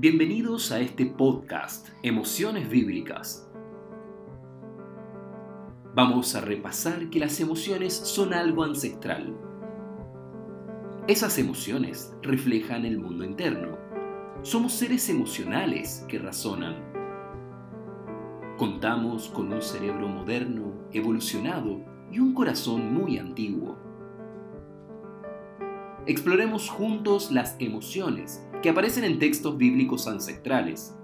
[0.00, 3.50] Bienvenidos a este podcast, Emociones Bíblicas.
[5.92, 9.36] Vamos a repasar que las emociones son algo ancestral.
[11.08, 13.76] Esas emociones reflejan el mundo interno.
[14.42, 16.76] Somos seres emocionales que razonan.
[18.56, 21.80] Contamos con un cerebro moderno, evolucionado
[22.12, 23.76] y un corazón muy antiguo.
[26.06, 30.96] Exploremos juntos las emociones que aparecen en textos bíblicos ancestrales.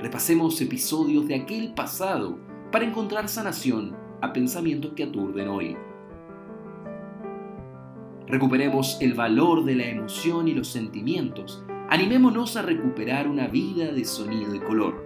[0.00, 2.38] Repasemos episodios de aquel pasado
[2.70, 5.76] para encontrar sanación a pensamientos que aturden hoy.
[8.26, 11.64] Recuperemos el valor de la emoción y los sentimientos.
[11.88, 15.04] Animémonos a recuperar una vida de sonido y color.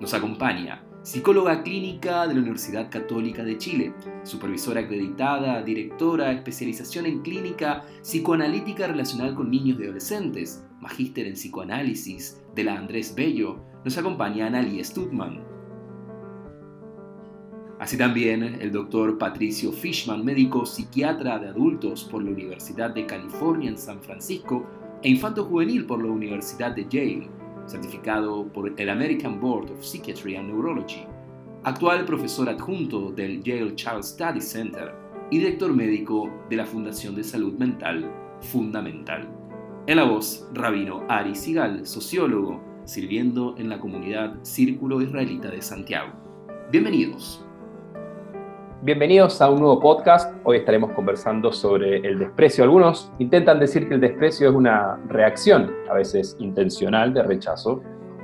[0.00, 7.22] Nos acompaña psicóloga clínica de la Universidad Católica de Chile, supervisora acreditada, directora, especialización en
[7.22, 13.96] clínica psicoanalítica relacional con niños y adolescentes, magíster en psicoanálisis de la Andrés Bello, nos
[13.96, 15.42] acompaña Analia Stutman.
[17.78, 23.70] Así también el doctor Patricio Fishman, médico psiquiatra de adultos por la Universidad de California
[23.70, 24.66] en San Francisco
[25.02, 27.39] e infanto juvenil por la Universidad de Yale
[27.70, 31.06] certificado por el American Board of Psychiatry and Neurology,
[31.64, 34.92] actual profesor adjunto del Yale Child Study Center
[35.30, 38.10] y director médico de la Fundación de Salud Mental
[38.40, 39.28] Fundamental.
[39.86, 46.12] En la voz, Rabino Ari Sigal, sociólogo, sirviendo en la comunidad Círculo Israelita de Santiago.
[46.70, 47.44] Bienvenidos.
[48.82, 50.34] Bienvenidos a un nuevo podcast.
[50.42, 52.64] Hoy estaremos conversando sobre el desprecio.
[52.64, 57.82] Algunos intentan decir que el desprecio es una reacción, a veces intencional, de rechazo,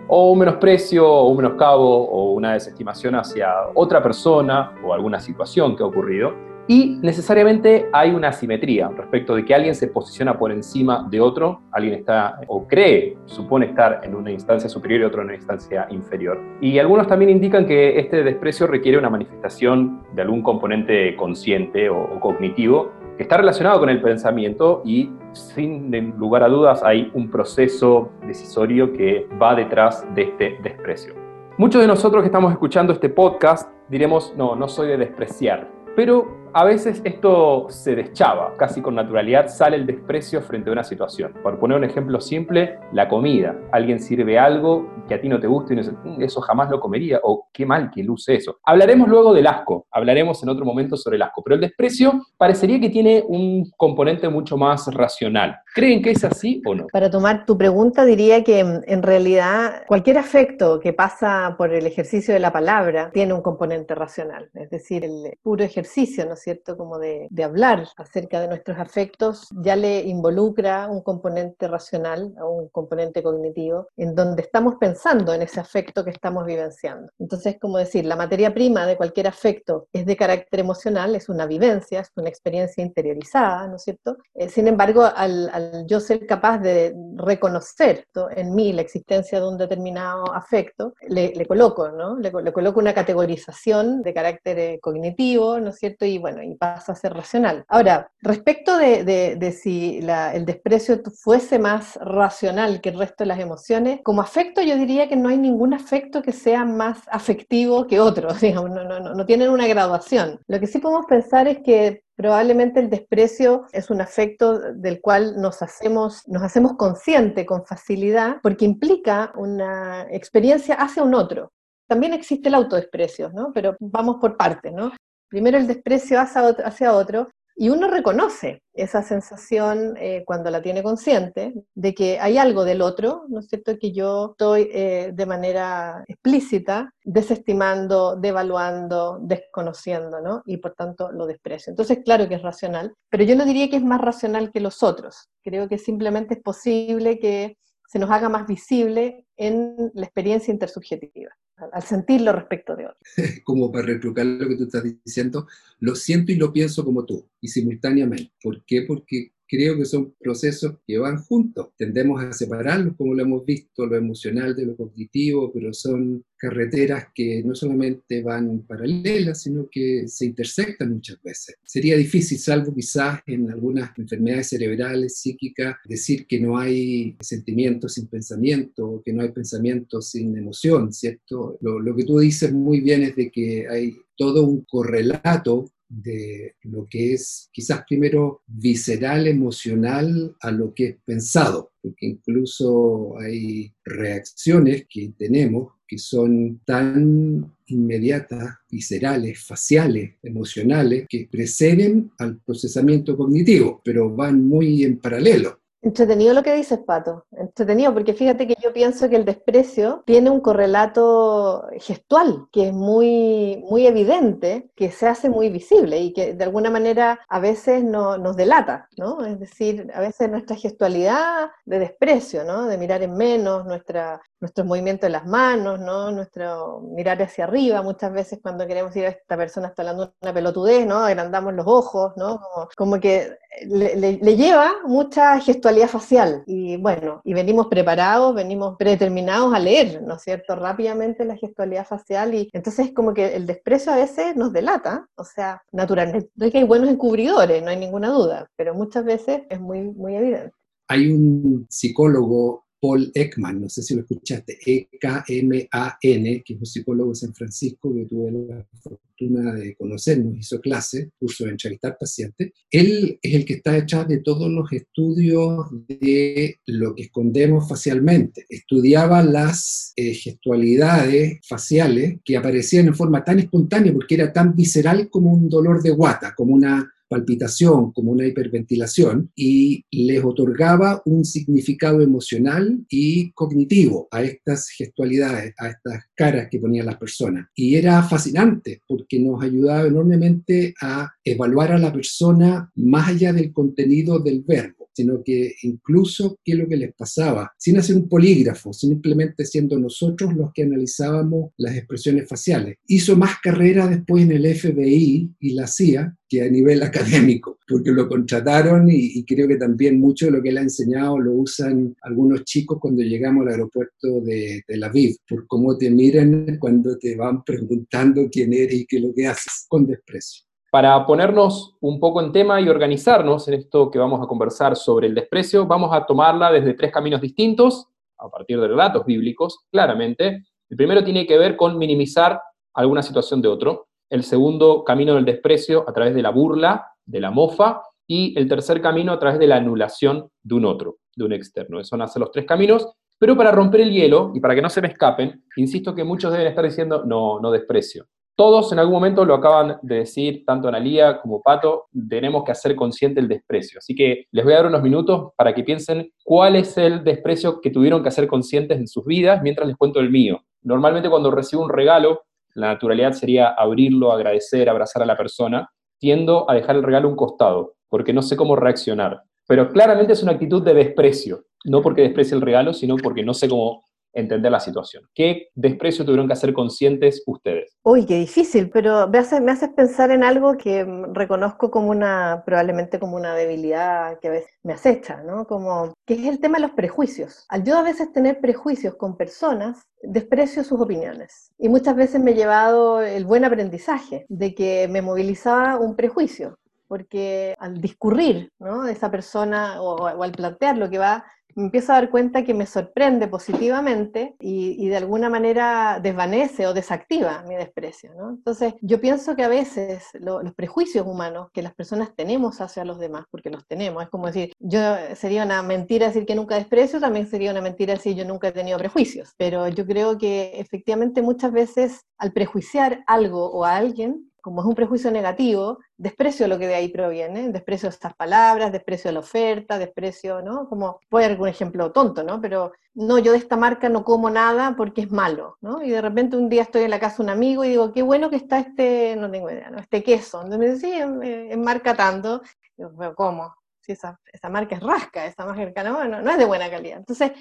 [0.09, 5.77] o un menosprecio, o un menoscabo, o una desestimación hacia otra persona o alguna situación
[5.77, 6.33] que ha ocurrido.
[6.69, 11.63] Y necesariamente hay una asimetría respecto de que alguien se posiciona por encima de otro,
[11.71, 15.87] alguien está o cree, supone estar en una instancia superior y otro en una instancia
[15.91, 16.41] inferior.
[16.61, 22.19] Y algunos también indican que este desprecio requiere una manifestación de algún componente consciente o,
[22.19, 28.11] cognitivo que está relacionado con el pensamiento y sin lugar a dudas hay un proceso
[28.27, 31.15] decisorio que va detrás de este desprecio.
[31.57, 36.46] Muchos de nosotros que estamos escuchando este podcast diremos, no, no soy de despreciar, pero
[36.57, 41.35] a veces esto se deschaba, casi con naturalidad sale el desprecio frente a una situación.
[41.43, 43.55] Por poner un ejemplo simple, la comida.
[43.73, 46.81] Alguien sirve algo que a ti no te gusta y no mm, eso jamás lo
[46.81, 48.57] comería, o qué mal que luce eso.
[48.65, 52.81] Hablaremos luego del asco, hablaremos en otro momento sobre el asco, pero el desprecio parecería
[52.81, 55.59] que tiene un componente mucho más racional.
[55.75, 56.87] ¿Creen que es así o no?
[56.91, 61.87] Para tomar tu pregunta, diría que mm, en realidad cualquier afecto que pasa por el
[61.87, 66.46] ejercicio de la palabra tiene un componente racional, es decir, el puro ejercicio, ¿no es
[66.47, 66.77] ¿cierto?
[66.77, 72.69] Como de, hablar acerca de nuestros afectos, ya le involucra un componente racional o un
[72.69, 77.11] componente cognitivo en donde estamos pensando en ese afecto que estamos vivenciando.
[77.19, 81.47] Entonces, como decir, la materia prima de cualquier afecto es de carácter emocional, es una
[81.47, 84.17] vivencia, es una experiencia interiorizada, ¿no es cierto?
[84.35, 89.59] Eh, sin embargo, al, yo ser capaz de reconocer en mí la existencia de un
[89.59, 92.17] determinado afecto, le, coloco, ¿no?
[92.19, 96.05] Le, le, coloco una categorización de carácter eh, cognitivo, ¿no es cierto?
[96.05, 97.65] Y bueno, y pasa a ser racional.
[97.69, 104.01] Ahora, respecto de, si el desprecio fuese más racional que el resto de las emociones,
[104.03, 108.33] como afecto yo diría que no hay ningún afecto que sea más afectivo que otro,
[108.41, 110.41] digamos, no, no, no tienen una graduación.
[110.47, 115.39] Lo que sí podemos pensar es que Probablemente el desprecio es un afecto del cual
[115.39, 121.53] nos hacemos, nos hacemos consciente con facilidad porque implica una experiencia hacia un otro.
[121.87, 123.53] También existe el autodesprecio, ¿no?
[123.53, 124.93] Pero vamos por partes, ¿no?
[125.29, 127.29] Primero el desprecio hacia otro,
[127.59, 132.83] y uno reconoce esa sensación eh, cuando la tiene consciente de que hay algo del
[132.83, 140.43] otro, ¿no es que yo estoy eh, de manera explícita desestimando, devaluando, desconociendo, ¿no?
[140.45, 141.71] Y por tanto lo desprecio.
[141.71, 144.83] Entonces, claro que es racional, pero yo no diría que es más racional que los
[144.83, 145.31] otros.
[145.43, 147.57] Creo que simplemente es posible que
[147.97, 151.31] se nos haga más visible en la experiencia intersubjetiva
[151.73, 152.99] al sentirlo respecto de otro.
[153.45, 155.47] Como para retrucar lo que tú estás diciendo,
[155.79, 158.35] lo siento y lo pienso como tú, y simultáneamente.
[158.43, 158.83] ¿Por qué?
[158.83, 161.69] Porque creo que son procesos que van juntos.
[161.77, 167.07] Tendemos a separarlos, como lo hemos visto, lo emocional de lo cognitivo, pero son carreteras
[167.15, 171.57] que no solamente van paralelas, sino que se intersectan muchas veces.
[171.65, 178.09] Sería difícil, salvo quizás en algunas enfermedades cerebrales, psíquicas, decir que no hay sentimientos sin
[178.09, 181.59] pensamiento, que no hay pensamiento sin emoción, ¿cierto?
[181.61, 186.55] Lo, lo que tú dices muy bien es de que hay todo un correlato de
[186.63, 193.73] lo que es quizás primero visceral, emocional, a lo que es pensado, porque incluso hay
[193.85, 203.81] reacciones que tenemos que son tan inmediatas, viscerales, faciales, emocionales, que preceden al procesamiento cognitivo,
[203.85, 205.61] pero van muy en paralelo.
[205.87, 207.27] Entretenido lo que dices, Pato.
[207.31, 212.73] Entretenido, porque fíjate que yo pienso que el desprecio tiene un correlato gestual que es
[212.73, 217.85] muy, muy evidente, que se hace muy visible y que de alguna manera a veces
[217.85, 219.25] no, nos delata, ¿no?
[219.25, 222.67] Es decir, a veces nuestra gestualidad de desprecio, ¿no?
[222.67, 226.11] De mirar en menos, nuestra, nuestros movimientos de las manos, ¿no?
[226.11, 230.35] Nuestro mirar hacia arriba, muchas veces cuando queremos ir a esta persona está hablando una
[230.35, 230.99] pelotudez, ¿no?
[230.99, 232.41] Agrandamos los ojos, ¿no?
[232.77, 233.37] Como, que
[233.67, 236.43] le, le lleva mucha gestualidad facial.
[236.47, 241.87] Y bueno, y venimos preparados, venimos predeterminados a leer, ¿no es cierto?, rápidamente la gestualidad
[241.87, 242.35] facial.
[242.35, 246.65] Y entonces como que el desprecio a veces nos delata, o sea, naturalmente que hay
[246.65, 250.53] buenos encubridores, no hay ninguna duda, pero muchas veces es muy, muy evidente.
[250.89, 257.11] Hay un psicólogo Paul Ekman, no sé si lo escuchaste, E-K-M-A-N, que es un psicólogo
[257.11, 262.53] de San Francisco que tuve la fortuna de conocernos, hiso clase, curso de entrevistar pacientes.
[262.71, 268.47] Él es el que está detrás de todos los estudios de lo que escondemos facialmente.
[268.49, 275.11] Estudiaba las eh, gestualidades faciales que aparecían en forma tan espontánea porque era tan visceral
[275.11, 281.25] como un dolor de guata, como una palpitación, como una hiperventilación, y les otorgaba un
[281.25, 287.49] significado emocional y cognitivo a estas gestualidades, a estas caras que ponían las personas.
[287.55, 293.53] Y era fascinante porque nos ayudaba enormemente a evaluar a la persona más allá del
[293.53, 298.09] contenido del verbo sino que incluso qué es lo que les pasaba, sin hacer un
[298.09, 302.79] polígrafo, simplemente siendo nosotros los que analizábamos las expresiones faciales.
[302.87, 307.93] Hizo más carrera después en el FBI y la CIA que a nivel académico, porque
[307.93, 311.95] lo contrataron y, creo que también mucho de lo que él ha enseñado lo usan
[312.01, 317.17] algunos chicos cuando llegamos al aeropuerto de Tel Aviv, por cómo te miran cuando te
[317.17, 320.46] van preguntando quién eres y qué es lo que haces, con desprecio.
[320.77, 325.07] Para ponernos un poco en tema y organizarnos en esto que vamos a conversar sobre
[325.07, 327.89] el desprecio, vamos a tomarla desde tres caminos distintos,
[328.19, 330.45] a partir de relatos bíblicos, claramente.
[330.69, 332.43] El primero tiene que ver con minimizar
[332.75, 333.87] alguna situación de otro.
[334.11, 337.81] El segundo camino del desprecio a través de la burla, de la mofa.
[338.07, 341.81] Y el tercer camino a través de la anulación de un otro, de un externo.
[341.81, 342.87] Esos son hacer los tres caminos.
[343.19, 346.33] Pero para romper el hielo y para que no se me escapen, insisto que muchos
[346.33, 348.05] deben estar diciendo, no, no desprecio.
[348.37, 352.77] Todos en algún momento lo acaban de decir, tanto Analía como Pato, tenemos que hacer
[352.77, 353.79] consciente el desprecio.
[353.79, 357.63] Así que les voy a dar unos minutos para que piensen cuál es el desprecio
[357.63, 360.43] que tuvieron que hacer conscientes en sus vidas mientras les cuento el mío.
[360.63, 362.25] Normalmente cuando recibo un regalo,
[362.55, 365.71] la naturalidad sería abrirlo, agradecer, abrazar a la persona.
[365.99, 369.23] Tiendo a dejar el regalo un costado, porque no sé cómo reaccionar.
[369.49, 373.33] Pero claramente es una actitud de desprecio, no porque desprecie el regalo, sino porque no
[373.33, 373.86] sé cómo
[374.17, 375.05] entender la situación.
[375.15, 377.77] ¿Qué desprecio tuvieron que hacer conscientes ustedes?
[377.83, 382.99] Uy, qué difícil, pero me haces, me pensar en algo que reconozco como una, probablemente
[382.99, 385.47] como una debilidad que a veces me acecha, ¿no?
[385.47, 387.45] Como, que es el tema de los prejuicios.
[387.49, 391.53] Al yo a veces tener prejuicios con personas, desprecio sus opiniones.
[391.59, 396.59] Y muchas veces me he llevado el buen aprendizaje de que me movilizaba un prejuicio
[396.89, 398.85] porque al discurrir ¿no?
[398.85, 401.25] de esa persona o, o, al plantear lo que va
[401.57, 406.75] me empiezo a dar cuenta que me sorprende positivamente y, de alguna manera desvanece o
[406.75, 408.15] desactiva mi desprecio.
[408.15, 408.31] ¿no?
[408.31, 412.99] Entonces, yo pienso que a veces los prejuicios humanos que las personas tenemos hacia los
[412.99, 414.81] demás, porque los tenemos, es como decir, yo
[415.15, 418.53] sería una mentira decir que nunca desprecio, también sería una mentira decir yo nunca he
[418.53, 424.31] tenido prejuicios, pero yo creo que efectivamente muchas veces al prejuiciar algo o a alguien,
[424.47, 429.11] como es un prejuicio negativo, desprecio lo que de ahí proviene, desprecio estas palabras, desprecio
[429.11, 430.69] la oferta, desprecio, ¿no?
[430.69, 432.41] Como, voy a dar un ejemplo tonto, ¿no?
[432.41, 435.83] Pero no, yo de esta marca no como nada porque es malo, ¿no?
[435.83, 438.03] Y de repente un día estoy en la casa de un amigo y digo, qué
[438.03, 439.81] bueno que está este, no tengo idea, ¿no?
[439.81, 440.41] Este queso.
[440.43, 442.41] Entonces me dice, sí, en, marca tanto.
[442.77, 443.53] Y yo, ¿cómo?
[443.81, 446.99] Si esa, esa marca es rasca, esa marca no, no, no es de buena calidad.
[446.99, 447.33] Entonces,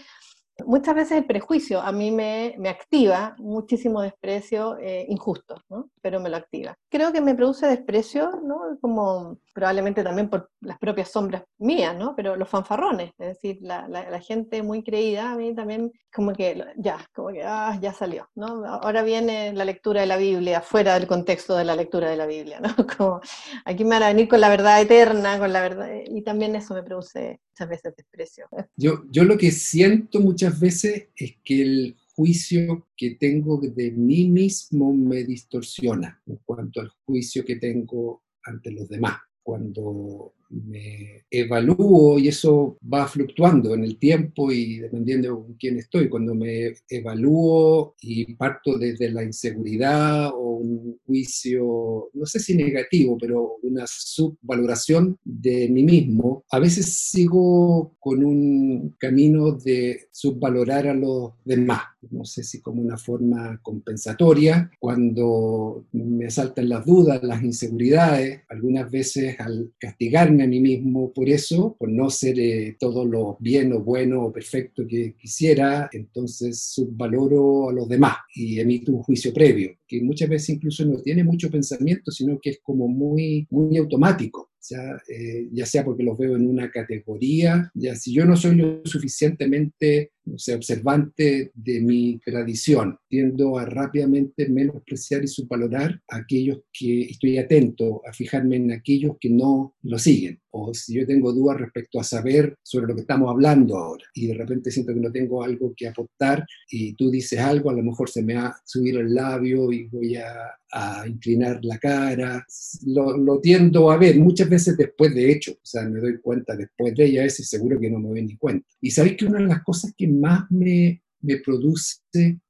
[0.66, 5.90] Muchas veces el prejuicio a mí me, me activa muchísimo desprecio eh, injusto, ¿no?
[6.02, 6.78] pero me lo activa.
[6.90, 8.78] Creo que me produce desprecio, ¿no?
[8.80, 12.16] como probablemente también por las propias sombras mías, ¿no?
[12.16, 16.64] pero los fanfarrones, es decir, la, la, gente muy creída, a mí también como que
[16.78, 18.30] ya, como que ah, ya salió.
[18.36, 18.66] ¿no?
[18.66, 22.26] Ahora viene la lectura de la Biblia, fuera del contexto de la lectura de la
[22.26, 22.60] Biblia.
[22.60, 22.70] ¿no?
[22.98, 23.20] Como,
[23.66, 26.74] aquí me van a venir con la verdad eterna, con la verdad, y también eso
[26.74, 28.48] me produce muchas veces desprecio.
[28.76, 34.30] Yo, yo lo que siento muchas veces es que el juicio que tengo de mí
[34.30, 39.18] mismo me distorsiona en cuanto al juicio que tengo ante los demás.
[39.44, 40.34] Cuando
[40.64, 46.10] me evalúo y eso va fluctuando en el tiempo y dependiendo de quién estoy.
[46.10, 53.18] Cuando me evalúo y parto desde la inseguridad o un juicio, no sé si negativo,
[53.20, 60.94] pero una subvaloración de mí mismo, a veces sigo con un camino de subvalorar a
[60.94, 61.82] los demás.
[62.12, 68.90] No sé si como una forma compensatoria, cuando me saltan las dudas, las inseguridades, algunas
[68.92, 73.74] veces al castigarme a mí mismo por eso, por no ser eh, todo lo bien
[73.74, 79.34] o bueno o perfecto que quisiera, entonces subvaloro a los demás y emito un juicio
[79.34, 83.78] previo, que muchas veces incluso no tiene mucho pensamiento, sino que es como muy, muy
[83.78, 84.52] automático.
[84.72, 88.82] Eh, ya sea porque los veo en una categoría, ya si yo no soy lo
[88.86, 96.62] suficientemente no sé, observante de mi tradición, tiendo a rápidamente menospreciar y subvalorar a aquellos
[96.74, 100.42] que estoy atento, a fijarme en aquellos que no lo siguen.
[100.52, 104.28] O si yo tengo dudas respecto a saber sobre lo que estamos hablando ahora y
[104.28, 107.84] de repente siento que no tengo algo que aportar y tú dices algo, a lo
[107.84, 110.32] mejor se me va a subir el labio y voy a,
[110.78, 112.46] a inclinar la cara.
[112.86, 116.56] Lo, lo, tiendo a ver muchas veces después de hecho, o sea, me doy cuenta
[116.56, 118.68] después de ella, ese seguro que no me doy ni cuenta.
[118.82, 122.02] Y sabéis que una de las cosas que más me, me produce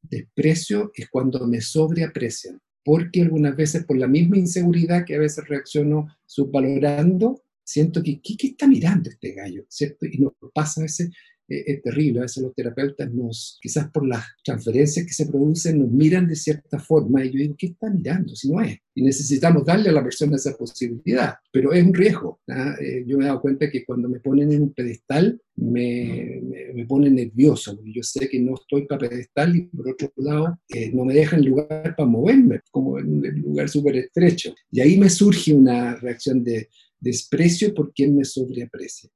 [0.01, 5.47] desprecio es cuando me sobreaprecian, porque algunas veces por la misma inseguridad que a veces
[5.47, 9.65] reacciono subvalorando, siento que ¿qué, qué está mirando este gallo?
[9.69, 10.07] ¿cierto?
[10.07, 11.11] Y nos pasa a veces
[11.47, 12.19] es terrible.
[12.19, 16.35] A veces los terapeutas nos, quizás por las transferencias que se producen, nos miran de
[16.35, 18.35] cierta forma y yo digo, ¿qué está mirando?
[18.35, 18.77] Si no es.
[18.95, 22.39] Y necesitamos darle a la persona esa posibilidad, pero es un riesgo.
[22.49, 22.75] ¿ah?
[22.79, 26.41] Eh, yo me he dado cuenta que cuando me ponen en un pedestal, me,
[26.73, 30.59] me, pone nervioso, porque yo sé que no estoy para pedestal y por otro lado,
[30.69, 34.53] eh, no me dejan lugar para moverme, como en un lugar súper estrecho.
[34.71, 39.09] Y ahí me surge una reacción de desprecio por quien me sobreaprecia.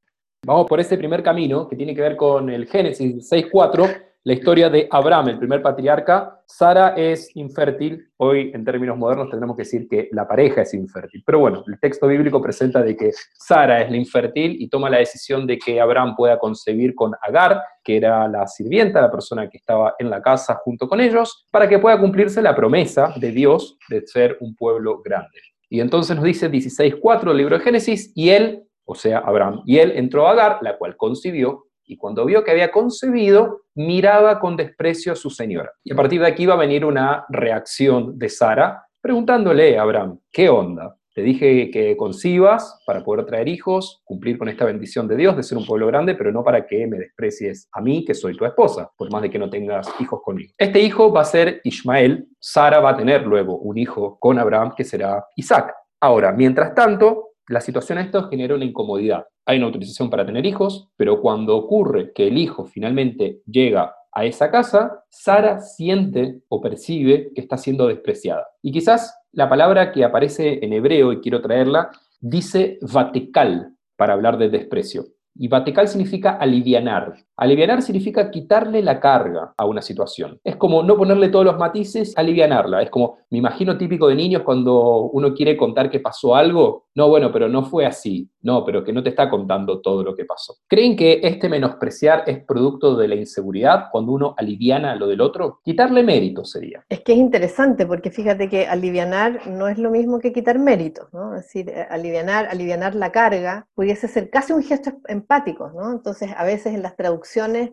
[0.46, 4.70] Vamos por ese primer camino que tiene que ver con el Génesis 6.4, la historia
[4.70, 6.42] de Abraham, el primer patriarca.
[6.46, 8.10] Sara es infértil.
[8.18, 11.24] Hoy, en términos modernos, tendremos que decir que la pareja es infértil.
[11.26, 15.00] Pero bueno, el texto bíblico presenta de que Sara es la infértil y toma la
[15.00, 19.58] decisión de que Abraham pueda concebir con Agar, que era la sirvienta, la persona que
[19.58, 23.78] estaba en la casa junto con ellos, para que pueda cumplirse la promesa de Dios
[23.90, 25.40] de ser un pueblo grande.
[25.70, 29.62] Y entonces nos dice 16.4 el libro de Génesis, y él o sea, Abraham.
[29.68, 34.40] Y él entró a Agar, la cual concibió, y cuando vio que había concebido, miraba
[34.40, 35.72] con desprecio a su señora.
[35.84, 40.20] Y a partir de aquí va a venir una reacción de Sara, preguntándole a Abraham,
[40.32, 40.96] ¿qué onda?
[41.14, 45.44] Te dije que concibas para poder traer hijos, cumplir con esta bendición de Dios de
[45.44, 48.46] ser un pueblo grande, pero no para que me desprecies a mí, que soy tu
[48.46, 50.52] esposa, por más de que no tengas hijos conmigo.
[50.58, 54.74] Este hijo va a ser Ismael, Sara va a tener luego un hijo con Abraham
[54.76, 55.76] que será Isaac.
[56.02, 59.26] Ahora, mientras tanto, la situación a esto genera una incomodidad.
[59.46, 64.26] Hay una autorización para tener hijos, pero cuando ocurre que el hijo finalmente llega a
[64.26, 68.46] esa casa, Sara siente o percibe que está siendo despreciada.
[68.62, 71.90] Y quizás la palabra que aparece en hebreo, y quiero traerla,
[72.20, 75.06] dice vatecal para hablar de desprecio.
[75.36, 77.16] Y vatecal significa alivianar.
[77.40, 80.42] Alivianar significa quitarle la carga a una situación.
[80.44, 82.82] Es como no ponerle todos los matices, alivianarla.
[82.82, 86.88] Es como, me imagino típico de niños cuando uno quiere contar que pasó algo.
[86.96, 88.30] No, bueno, pero no fue así.
[88.42, 90.56] No, pero que no te está contando todo lo que pasó.
[90.68, 95.62] ¿Creen que este menospreciar es producto de la inseguridad cuando uno aliviana lo del otro?
[95.64, 96.84] Quitarle mérito sería.
[96.90, 101.08] Es que es interesante porque fíjate que alivianar no es lo mismo que quitar mérito,
[101.14, 101.36] ¿no?
[101.36, 105.90] Es decir, eh, alivianar, alivianar la carga pudiese ser casi un gesto empático, ¿no?
[105.92, 107.29] Entonces, a veces en las traducciones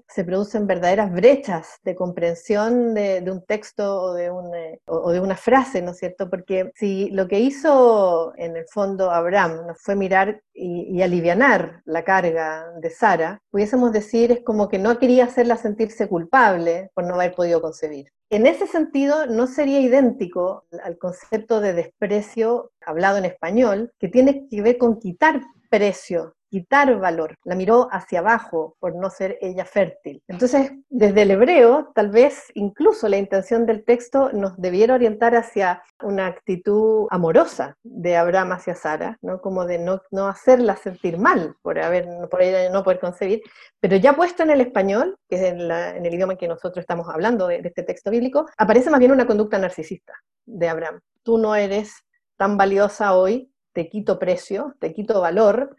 [0.08, 5.36] se producen verdaderas brechas de comprensión de, un texto o de, eh, o de, una
[5.36, 6.28] frase, ¿no es cierto?
[6.28, 12.04] Porque si lo que hizo en el fondo Abraham fue mirar y, y alivianar la
[12.04, 17.14] carga de Sara, pudiésemos decir es como que no quería hacerla sentirse culpable por no
[17.14, 18.12] haber podido concebir.
[18.28, 24.48] En ese sentido, no sería idéntico al concepto de desprecio hablado en español, que tiene
[24.48, 29.66] que ver con quitar precio quitar valor, la miró hacia abajo por no ser ella
[29.66, 30.22] fértil.
[30.26, 35.82] Entonces, desde el hebreo, tal vez incluso la intención del texto nos debiera orientar hacia
[36.02, 39.42] una actitud amorosa de Abraham hacia Sara, ¿no?
[39.42, 43.42] como de no, no hacerla sentir mal por, haber, no poder concebir,
[43.78, 47.06] pero ya puesto en el español, que es en, el idioma en que nosotros estamos
[47.10, 50.14] hablando de este texto bíblico, aparece más bien una conducta narcisista
[50.46, 51.00] de Abraham.
[51.22, 51.92] Tú no eres
[52.38, 55.76] tan valiosa hoy, te quito precio, te quito valor,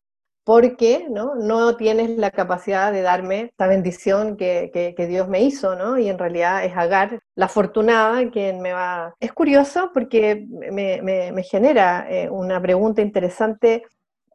[0.47, 1.35] porque ¿no?
[1.35, 5.99] no tienes la capacidad de darme esta bendición que, que, Dios me hizo, ¿no?
[5.99, 9.13] y en realidad es Agar la afortunada quien me va...
[9.19, 13.83] Es curioso porque me, me, genera eh, una pregunta interesante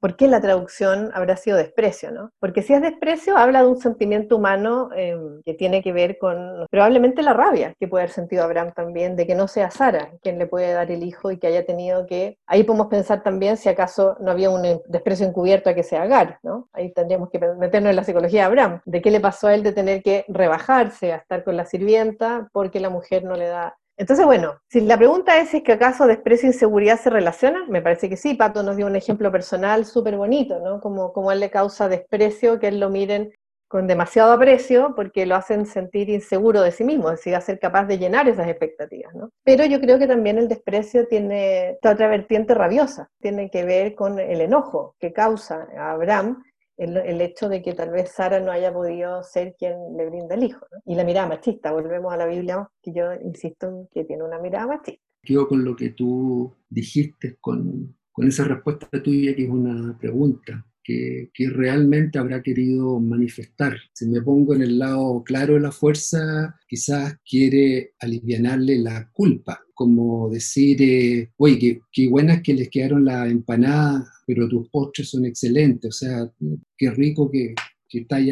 [0.02, 2.11] ¿por qué la traducción habrá sido desprecio?
[2.11, 2.32] ¿no?
[2.40, 6.66] Porque si es desprecio, habla de un sentimiento humano em, que tiene que ver con
[6.71, 10.40] probablemente la rabia que puede haber sentido Abraham también, de que no sea Sara quien
[10.40, 12.37] le puede dar el hijo y que haya tenido que...
[12.47, 16.40] Ahí podemos pensar también si acaso no había un desprecio encubierto a que sea Agar,
[16.42, 16.68] ¿no?
[16.73, 19.62] Ahí tendríamos que meternos en la psicología de Abraham, de qué le pasó a él
[19.62, 23.78] de tener que rebajarse a estar con la sirvienta porque la mujer no le da
[23.96, 27.68] entonces, bueno, si la pregunta es si es que acaso desprecio e inseguridad se relacionan,
[27.68, 28.34] me parece que sí.
[28.34, 30.80] Pato nos dio un ejemplo personal súper bonito, ¿no?
[30.80, 33.32] Como, como él le causa desprecio, que él lo miren
[33.72, 37.58] con demasiado aprecio porque lo hacen sentir inseguro de sí mismo, es decir, a ser
[37.58, 39.14] capaz de llenar esas expectativas.
[39.14, 39.30] ¿no?
[39.44, 44.18] Pero yo creo que también el desprecio tiene otra vertiente rabiosa, tiene que ver con
[44.18, 46.42] el enojo que causa a Abraham
[46.76, 50.45] el, hecho de que tal vez Sara no haya podido ser quien le brinda el
[50.45, 50.67] hijo.
[50.85, 54.38] Y la mirada machista, volvemos a la Biblia, que yo insisto en que tiene una
[54.38, 55.02] mirada machista.
[55.23, 60.67] Quedo con lo que tú dijiste, con, con esa respuesta tuya que es una pregunta
[60.83, 63.76] que, realmente habrá querido manifestar.
[63.93, 69.61] Si me pongo en el lado claro de la fuerza, quizás quiere aliviarle la culpa,
[69.82, 75.10] como decir, eh, oye, qué, qué buenas que les quedaron las empanadas, pero tus postres
[75.10, 76.32] son excelentes, o sea,
[76.78, 77.52] qué rico que,
[77.92, 78.30] que está ahí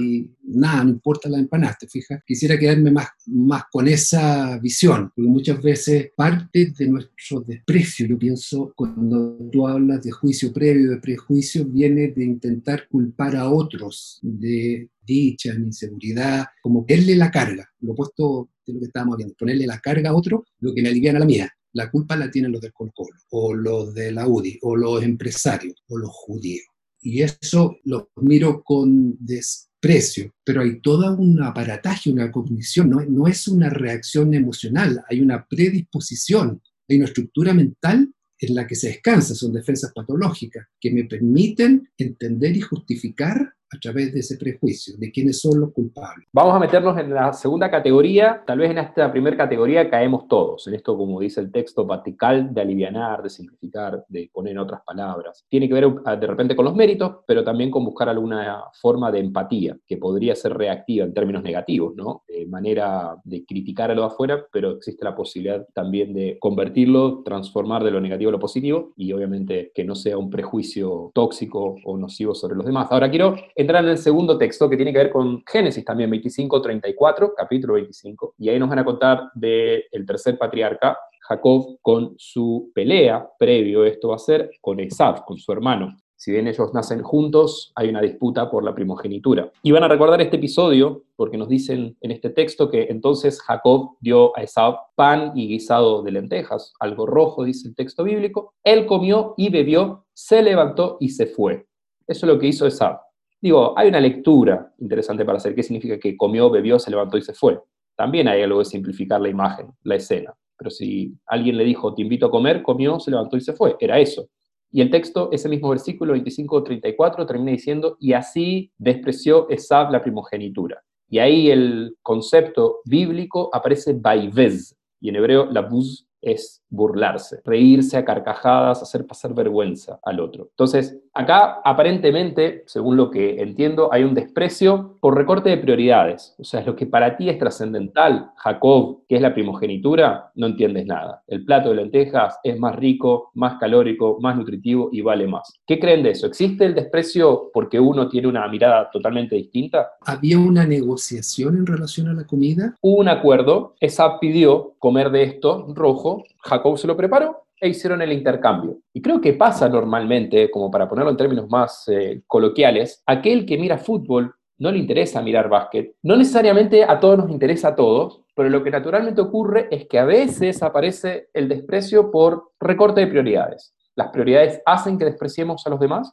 [0.00, 2.22] y nada, no importa la empanada, ¿te fijas?
[2.26, 8.18] Quisiera quedarme más, más con esa visión, porque muchas veces parte de nuestro desprecio, yo
[8.18, 14.18] pienso, cuando tú hablas de juicio previo, de prejuicio, viene de intentar culpar a otros
[14.22, 19.66] de dicha, inseguridad, como ponerle la carga, lo opuesto de lo que estábamos viendo, ponerle
[19.66, 21.50] la carga a otro, lo que me aliviana la mía.
[21.74, 25.82] La culpa la tienen los del Colcolo, o los de la UDI, o los empresarios,
[25.88, 26.71] o los judíos
[27.02, 33.26] y eso lo miro con desprecio, pero hay toda un aparataje, una cognición, no, no
[33.26, 38.88] es una reacción emocional, hay una predisposición, hay una estructura mental en la que se
[38.88, 44.94] descansa, son defensas patológicas que me permiten entender y justificar a través de ese prejuicio,
[44.98, 46.28] de quiénes son los culpables.
[46.32, 50.66] Vamos a meternos en la segunda categoría, tal vez en esta primera categoría caemos todos,
[50.66, 55.44] en esto como dice el texto patical de alivianar, de simplificar, de poner otras palabras.
[55.48, 59.10] Tiene que ver ah, de repente con los méritos, pero también con buscar alguna forma
[59.10, 62.22] de empatía, que podría ser reactiva en términos negativos, ¿no?
[62.48, 67.84] Manera de criticar a lo de afuera, pero existe la posibilidad también de convertirlo, transformar
[67.84, 71.96] de lo negativo a lo positivo y obviamente que no sea un prejuicio tóxico o
[71.96, 72.88] nocivo sobre los demás.
[72.90, 77.32] Ahora quiero entrar en el segundo texto que tiene que ver con Génesis también, 25-34,
[77.36, 83.28] capítulo 25, y ahí nos van a contar del tercer patriarca, Jacob, con su pelea
[83.38, 85.96] previo, esto va a ser con Esav, con su hermano.
[86.22, 89.50] Si bien ellos nacen juntos, hay una disputa por la primogenitura.
[89.60, 93.96] Y van a recordar este episodio porque nos dicen en este texto que entonces Jacob
[93.98, 98.54] dio a Esav pan y guisado de lentejas, algo rojo, dice el texto bíblico.
[98.62, 101.66] Él comió y bebió, se levantó y se fue.
[102.06, 103.00] Eso es lo que hizo Esav.
[103.42, 105.54] Digo, hay una lectura interesante para hacer.
[105.54, 107.60] ¿Qué significa que comió, bebió, se levantó y se fue?
[107.96, 110.32] También hay algo de simplificar la imagen, la escena.
[110.56, 113.76] Pero si alguien le dijo, te invito a comer, comió, se levantó y se fue.
[113.80, 114.28] Era eso.
[114.70, 120.80] Y el texto, ese mismo versículo 25-34, termina diciendo, y así despreció Esab la primogenitura.
[121.08, 127.96] Y ahí el concepto bíblico aparece baivez, y en hebreo la buz es burlarse, reírse
[127.96, 130.46] a carcajadas, hacer pasar vergüenza al otro.
[130.50, 136.34] Entonces, acá aparentemente, según lo que entiendo, hay un desprecio por recorte de prioridades.
[136.38, 140.46] O sea, es lo que para ti es trascendental, Jacob, que es la primogenitura, no
[140.46, 141.22] entiendes nada.
[141.26, 145.52] El plato de lentejas es más rico, más calórico, más nutritivo y vale más.
[145.66, 146.26] ¿Qué creen de eso?
[146.26, 149.92] ¿Existe el desprecio porque uno tiene una mirada totalmente distinta?
[150.06, 152.74] ¿Había una negociación en relación a la comida?
[152.80, 158.02] Hubo un acuerdo, esa pidió comer de esto rojo, Jacob se lo preparó e hicieron
[158.02, 158.80] el intercambio.
[158.92, 163.56] Y creo que pasa normalmente, como para ponerlo en términos más eh, coloquiales, aquel que
[163.56, 165.94] mira fútbol no le interesa mirar básquet.
[166.02, 170.00] No necesariamente a todos nos interesa a todos, pero lo que naturalmente ocurre es que
[170.00, 173.72] a veces aparece el desprecio por recorte de prioridades.
[173.94, 176.12] Las prioridades hacen que despreciemos a los demás.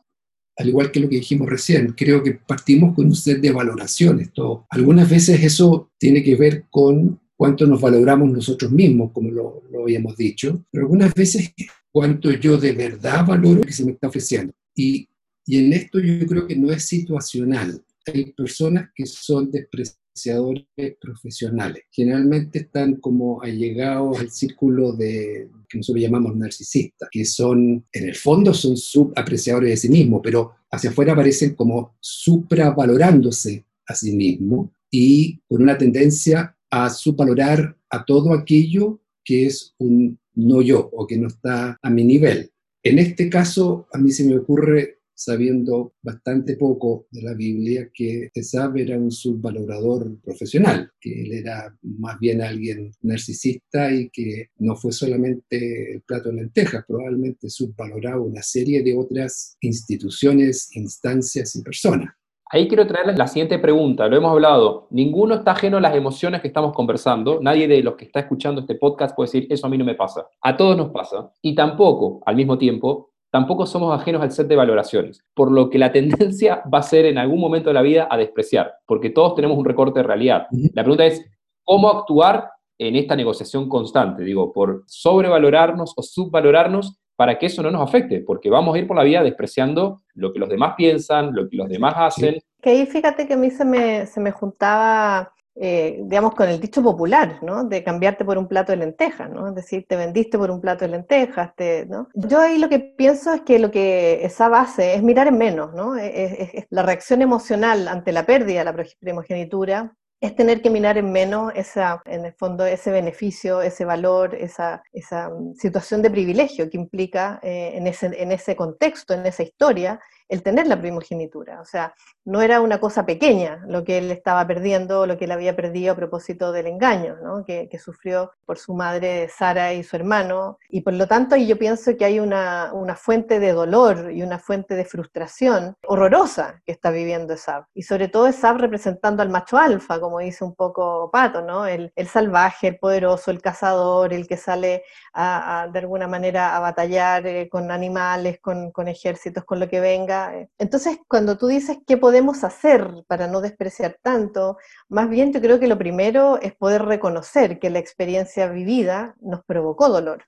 [0.56, 4.32] Al igual que lo que dijimos recién, creo que partimos con un set de valoraciones.
[4.70, 10.17] Algunas veces eso tiene que ver con cuánto nos valoramos nosotros mismos, como lo, habíamos
[10.17, 11.54] dicho, pero algunas veces
[11.89, 14.52] cuánto yo de verdad valoro lo que se me está ofreciendo.
[14.75, 15.08] Y,
[15.45, 17.82] y en esto yo creo que no es situacional.
[18.08, 20.65] Hay personas que son despreciadores
[20.99, 21.84] profesionales.
[21.89, 28.15] Generalmente están como allegados al círculo de que nosotros llamamos narcisistas, que son, en el
[28.15, 34.71] fondo son subapreciadores de sí mismos, pero hacia afuera aparecen como supravalorándose a sí mismos
[34.91, 41.05] y con una tendencia a subvalorar a todo aquello que es un no yo o
[41.05, 42.51] que no está a mi nivel.
[42.84, 48.29] En este caso, a mí se me ocurre sabiendo bastante poco de la Biblia, que
[48.34, 54.77] Esab era un subvalorador profesional, que él era más bien alguien narcisista y que no
[54.77, 61.63] fue solamente el plato de lentejas, probablemente subvaloraba una serie de otras instituciones, instancias y
[61.63, 62.13] personas.
[62.52, 66.42] Ahí quiero traerles la siguiente pregunta, lo hemos hablado, ninguno está ajeno a las emociones
[66.42, 69.70] que estamos conversando, nadie de los que está escuchando este podcast puede decir, eso a
[69.70, 73.94] mí no me pasa, a todos nos pasa, y tampoco, al mismo tiempo, tampoco somos
[73.94, 77.40] ajenos al set de valoraciones, por lo que la tendencia va a ser en algún
[77.40, 80.48] momento de la vida a despreciar, porque todos tenemos un recorte de realidad.
[80.74, 81.24] La pregunta es,
[81.64, 84.24] ¿cómo actuar en esta negociación constante?
[84.24, 88.88] Digo, por sobrevalorarnos o subvalorarnos para que eso no nos afecte, porque vamos a ir
[88.88, 92.39] por la vida despreciando lo que los demás piensan, lo que los demás hacen.
[92.62, 96.62] Que ahí fíjate que a mí se me, se me juntaba eh, digamos, con el
[96.62, 97.65] dicho popular, ¿no?
[97.65, 99.49] De cambiarte por un plato de lentejas, ¿no?
[99.49, 102.08] Es decir, te vendiste por un plato de lentejas, te, ¿no?
[102.13, 105.73] Yo ahí lo que pienso es que lo que esa base es mirar en menos,
[105.73, 105.97] ¿no?
[105.97, 111.12] Es, la reacción emocional ante la pérdida de la primogenitura, es tener que mirar en
[111.12, 116.69] menos esa, en el fondo, ese beneficio, ese valor, esa, esa mm, situación de privilegio
[116.69, 119.99] que implica eh, en, ese, en ese contexto, en esa historia,
[120.30, 121.60] el tener la primogenitura.
[121.60, 125.32] O sea, no era una cosa pequeña lo que él estaba perdiendo, lo que él
[125.32, 127.44] había perdido a propósito del engaño ¿no?
[127.44, 130.60] que, sufrió por su madre Sara y su hermano.
[130.70, 134.76] Y por lo tanto, yo pienso que hay una, fuente de dolor y una fuente
[134.76, 137.65] de frustración horrorosa que está viviendo Esab.
[137.74, 141.65] Y sobre todo Esab representando al macho alfa, como dice un poco Pato, ¿no?
[141.65, 144.84] el, salvaje, el poderoso, el cazador, el que sale
[145.15, 150.18] de alguna manera a batallar eh, con animales, con ejércitos, con lo que venga
[150.58, 155.60] entonces, cuando tú dices qué podemos hacer para no despreciar tanto, más bien yo creo
[155.60, 160.25] que lo primero es poder reconocer que la experiencia vivida nos provocó dolor,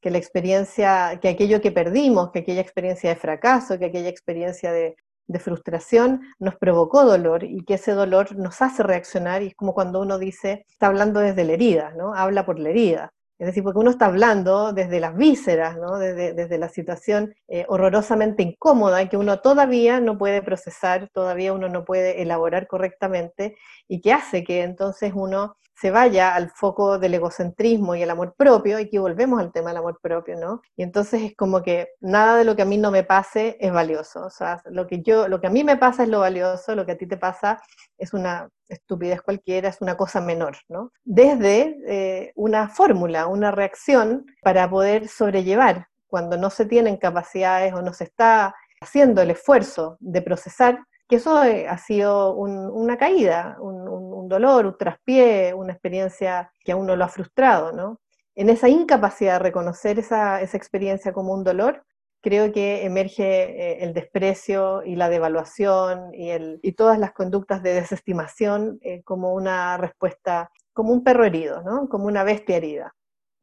[0.00, 4.72] que la experiencia, que aquello que perdimos, que aquella experiencia de fracaso, que aquella experiencia
[4.72, 4.96] de,
[5.26, 9.74] de frustración nos provocó dolor y que ese dolor nos hace reaccionar y es como
[9.74, 12.14] cuando uno dice, está hablando desde la herida, ¿no?
[12.14, 13.12] Habla por la herida.
[13.38, 15.98] Es decir, porque uno está hablando desde las vísceras, ¿no?
[15.98, 21.84] desde, la situación eh, horrorosamente incómoda que uno todavía no puede procesar, todavía uno no
[21.84, 23.56] puede elaborar correctamente
[23.88, 28.34] y que hace que entonces uno se vaya al foco del egocentrismo y el amor
[28.34, 30.62] propio, y que volvemos al tema del amor propio, ¿no?
[30.74, 33.70] Y entonces es como que nada de lo que a mí no me pase es
[33.72, 36.74] valioso, o sea, lo que, yo, lo que a mí me pasa es lo valioso,
[36.74, 37.60] lo que a ti te pasa
[37.98, 40.92] es una estupidez cualquiera, es una cosa menor, ¿no?
[41.04, 47.82] Desde eh, una fórmula, una reacción para poder sobrellevar cuando no se tienen capacidades o
[47.82, 53.56] no se está haciendo el esfuerzo de procesar, que eso eh, ha sido una caída,
[53.60, 58.00] un, dolor, un traspié, una experiencia que a uno lo ha frustrado, ¿no?
[58.34, 61.84] En esa incapacidad de reconocer esa, experiencia como un dolor,
[62.26, 67.62] creo que emerge eh, el desprecio y la devaluación y, el, y todas las conductas
[67.62, 71.88] de desestimación eh, como una respuesta, como un perro herido, ¿no?
[71.88, 72.96] como una bestia herida,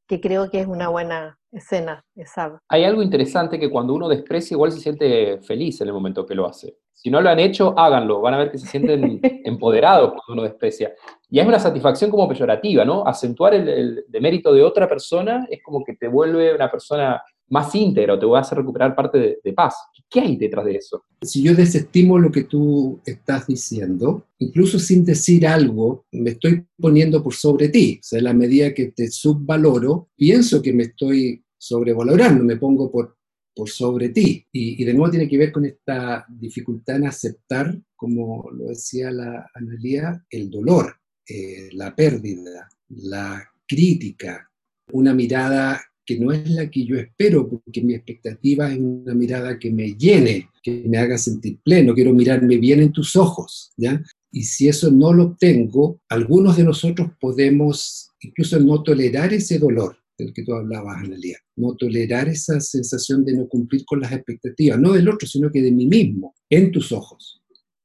[0.06, 2.60] que creo que es una buena escena esa.
[2.67, 6.36] Hay algo interesante que cuando uno desprecia igual se siente feliz en el momento que
[6.36, 6.76] lo hace.
[6.91, 8.19] Si no lo han hecho, háganlo.
[8.19, 10.93] Van a ver que se sienten empoderados cuando uno desprecia.
[11.30, 13.08] Y es una satisfacción como peyorativa, ¿no?
[13.08, 17.74] Acentuar el, el demérito de otra persona es como que te vuelve una persona más
[17.76, 19.76] íntegra o te va a hacer recuperar parte de, paz.
[20.10, 21.06] ¿Qué hay detrás de eso?
[21.22, 27.22] Si yo desestimo lo que tú estás diciendo, incluso sin decir algo, me estoy poniendo
[27.22, 28.00] por sobre ti.
[28.02, 32.92] O sea, en la medida que te subvaloro, pienso que me estoy sobrevalorando, me pongo
[32.92, 33.18] por,
[33.56, 34.48] por sobre ti.
[34.52, 39.48] Y, de nuevo tiene que ver con esta dificultad en aceptar, como lo decía la
[39.54, 40.96] Analía, el dolor,
[41.30, 44.50] eh, la pérdida, la crítica,
[44.92, 49.58] una mirada que no es la que yo espero, porque mi expectativa es una mirada
[49.58, 54.02] que me llene, que me haga sentir pleno, quiero mirarme bien en tus ojos, ¿ya?
[54.32, 59.98] Y si eso no lo tengo, algunos de nosotros podemos incluso no tolerar ese dolor
[60.18, 64.80] del que tú hablabas, Analia, no tolerar esa sensación de no cumplir con las expectativas,
[64.80, 67.42] no del otro, sino que de mí mismo, en tus ojos.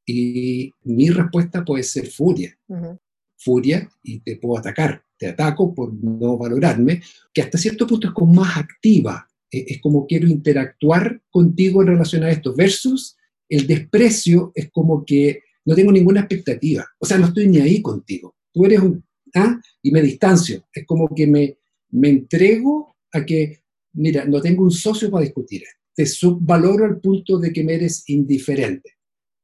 [0.06, 2.56] Y mi respuesta puede ser furia,
[3.36, 7.02] furia y te puedo atacar, te ataco por no valorarme,
[7.32, 11.88] que hasta cierto punto es como más activa, e, es como quiero interactuar contigo en
[11.88, 13.16] relación a esto, versus
[13.48, 17.82] el desprecio es como que no tengo ninguna expectativa, o sea, no estoy ni ahí
[17.82, 19.04] contigo, tú eres un,
[19.34, 19.60] ¿ah?
[19.82, 21.58] y me distancio, es como que me,
[21.90, 23.62] me entrego a que,
[23.94, 28.08] mira, no tengo un socio para discutir, te subvaloro al punto de que me eres
[28.08, 28.97] indiferente.